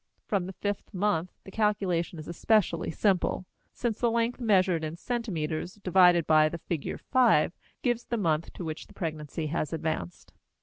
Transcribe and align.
From 0.25 0.47
the 0.47 0.53
fifth 0.53 0.95
month 0.95 1.29
the 1.43 1.51
calculation 1.51 2.17
is 2.17 2.27
especially 2.27 2.89
simple, 2.89 3.45
since 3.71 3.99
the 3.99 4.09
length 4.09 4.39
measured 4.39 4.83
in 4.83 4.95
centimeters 4.95 5.75
divided 5.75 6.25
by 6.25 6.49
the 6.49 6.57
figure 6.57 6.97
5 6.97 7.53
gives 7.83 8.05
the 8.05 8.17
month 8.17 8.51
to 8.53 8.65
which 8.65 8.87
pregnancy 8.95 9.45
has 9.45 9.73
advanced. 9.73 10.33